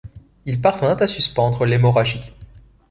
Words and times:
Il 0.45 0.59
parvint 0.59 0.95
à 0.97 1.05
suspendre 1.05 1.63
l’hémorragie. 1.63 2.33